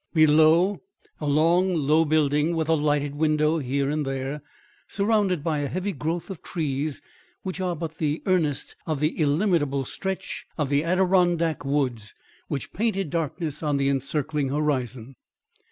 [0.15, 0.81] Below,
[1.19, 4.41] a long, low building with a lighted window here and there,
[4.87, 7.03] surrounded by a heavy growth of trees
[7.43, 12.15] which are but the earnest of the illimitable stretch of the Adirondack woods
[12.47, 15.13] which painted darkness on the encircling horizon.